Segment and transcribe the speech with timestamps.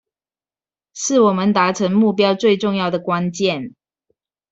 [0.95, 3.75] 是我們達成目標最重要的關鍵